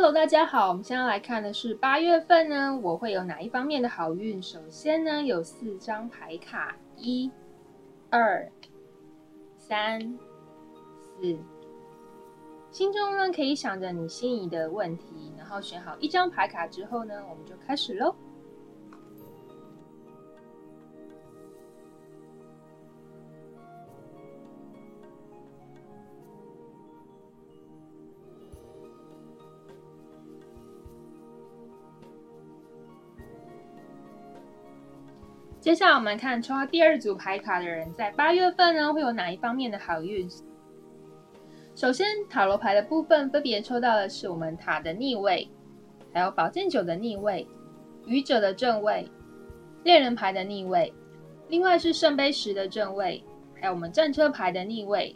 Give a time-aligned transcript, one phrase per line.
[0.00, 4.40] Hello，大家好，我们现在来看的是八月份呢，我会有哪一方面的好运？
[4.40, 7.28] 首先呢，有四张牌卡，一、
[8.08, 8.48] 二、
[9.56, 10.00] 三、
[11.18, 11.36] 四。
[12.70, 18.14] 心中呢可以想着你心仪的问题，然后选好一张牌卡之后呢，我们就开始喽。
[35.68, 40.26] 接下来我们看抽到第二组牌卡的人，在八月份呢会有哪一方面的好运？
[41.74, 45.46] 首先，塔罗牌的部分分别抽到的是我们塔的逆位，
[46.10, 47.46] 还有宝剑九的逆位，
[48.06, 49.06] 愚者的正位，
[49.84, 50.90] 恋人牌的逆位，
[51.48, 53.22] 另外是圣杯十的正位，
[53.60, 55.14] 还有我们战车牌的逆位，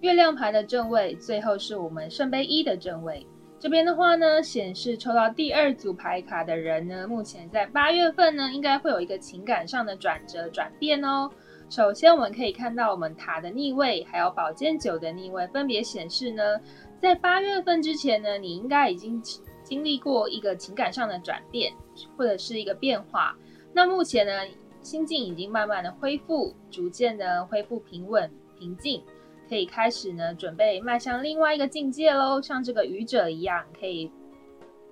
[0.00, 3.24] 月亮牌的正位，最后是我们圣杯一的正位。
[3.62, 11.30] 这边的话呢，显示抽到第二组牌卡的人呢，目前在八月份呢，应该会有一个情感上的转折转变哦。
[11.70, 16.42] 首先，我们可以看到我们塔的逆位，还有宝剑九的逆位，分别显示呢，
[17.00, 19.22] 在八月份之前呢，你应该已经
[19.62, 21.72] 经历过一个情感上的转变，
[22.16, 23.32] 或者是一个变化。
[23.72, 24.32] 那目前呢，
[24.80, 29.00] 心境已经慢慢的恢复，逐渐的恢复平稳平静。
[29.52, 34.10] 可以开始呢，准备迈向另外一个境界喽，像这个愚者一样，可以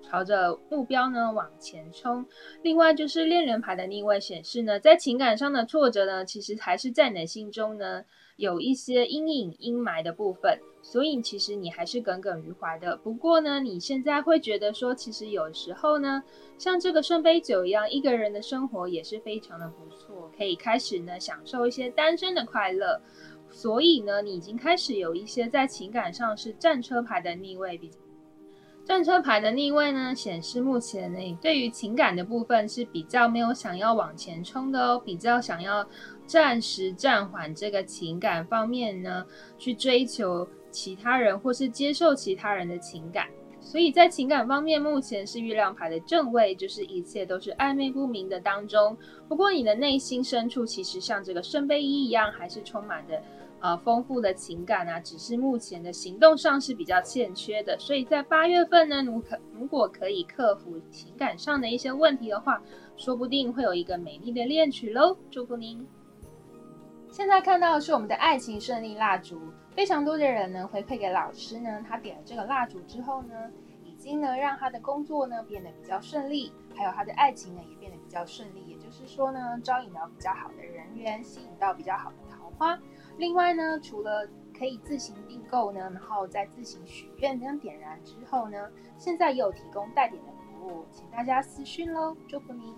[0.03, 2.27] 朝着目标呢往前冲。
[2.61, 8.05] 另外就是恋人牌的逆位显示呢，在情感上的挫折呢，其实还是在你的心中呢
[8.37, 12.95] 有一些阴影阴霾的部分，所以其实你还是耿耿于怀的。
[12.99, 16.23] 不过呢，你现在会觉得说，其实有时候呢，
[16.59, 23.01] 像这个圣杯九一样，一个人的生活也是非常的不错，可以开始呢享受一些单身的快乐。
[23.51, 27.91] 所以呢，你已经开始有一些在情感上是战车牌的逆位，比
[28.85, 35.87] 战车牌的逆位呢，显示目前呢对于情感的部分是比较没有想要往前冲的哦，比较想要
[36.27, 39.25] 暂时暂缓这个情感方面呢，
[39.59, 43.29] 去追求其他人或是接受其他人的情感。
[43.61, 48.97] 所以在情感方面，目前是月亮牌的正位，就是一切都是暧昧不明的当中。
[49.29, 53.21] 不过你的内心深处其实像这个圣杯一一样，还是充满着。
[53.63, 62.63] 呃，丰富的情感啊，只是目前的行动上是比较欠缺的，所以在八月份呢，如可如果可以克服情感上的一些问题的话，
[62.97, 65.15] 说不定会有一个美丽的恋曲喽！
[65.31, 65.87] 祝福您。
[67.11, 73.51] 现在看到的是我们的爱情胜利蜡烛，非常多的人呢回馈给老师呢，他点了这个蜡烛之后呢，
[73.85, 82.79] 已经呢让他的工作呢变得比较顺利，还有他的爱情呢也变得比较顺利，也就是说呢，招引到比较好的人缘，吸引到比较好的桃花。
[83.19, 92.73] 另外呢，除了可以自行订购呢，然后再自行许愿跟点燃之后呢，现在也有提供带点的服务，请大家私讯喽，祝福你。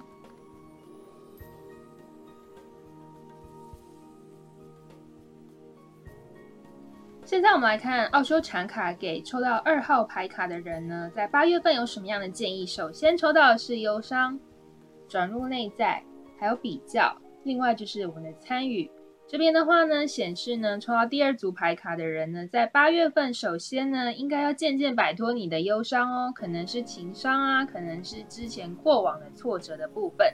[7.32, 12.66] 现在我们来看奥修禅卡给抽到二号牌卡的人呢，在八月份有什么样的建议？
[12.66, 14.38] 首先抽到的是忧伤、
[15.08, 16.04] 转入内在，
[16.38, 18.90] 还有比较，另外就是我们的参与。
[19.26, 30.30] 这边的话呢，显示呢，抽到第二组牌卡的人呢，在八月份，首先呢，应该要渐渐摆脱你的忧伤哦，可能是情伤啊，可能是之前过往的挫折的部分。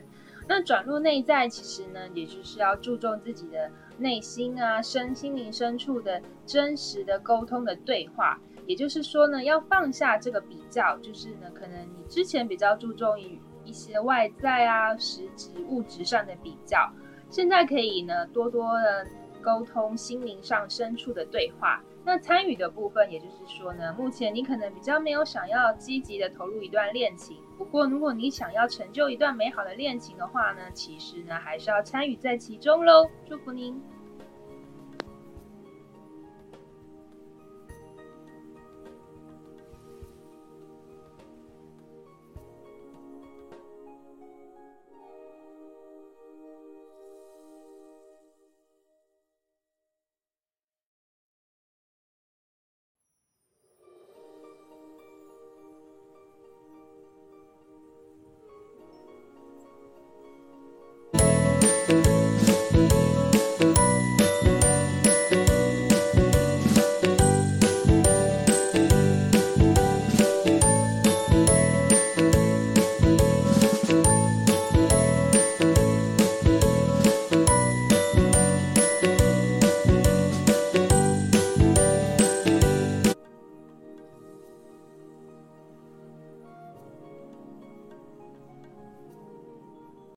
[0.48, 8.41] 那转入内在，其实呢，也就是要注重自己的内心啊，身心灵深处的真实的沟通的对话。
[8.66, 16.91] 也就是说呢，要放下这个比较，就是呢，可能你之前比较注重于一些外在啊、实质物质上的比较。
[17.30, 19.06] 现在可以呢，多多的
[19.38, 21.83] 沟通心灵上深处的对话。
[22.04, 27.36] 那参与的部分，也就是说呢，目前你可能比较没有想要积极的投入一段恋情。
[27.59, 33.10] 不过，如果你想要成就一段美好的恋情的话呢，其实呢，还是要参与在其中喽。
[33.28, 33.78] 祝福您。